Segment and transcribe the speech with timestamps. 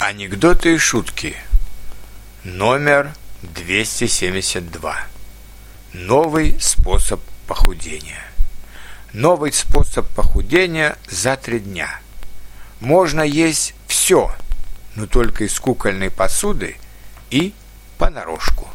[0.00, 1.36] Анекдоты и шутки.
[2.42, 4.96] Номер 272.
[5.92, 8.24] Новый способ похудения.
[9.12, 12.00] Новый способ похудения за три дня.
[12.80, 14.34] Можно есть все,
[14.94, 16.78] но только из кукольной посуды
[17.28, 17.52] и
[17.98, 18.70] понарошку.